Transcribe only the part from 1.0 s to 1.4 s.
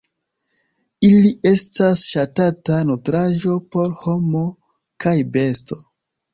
Ili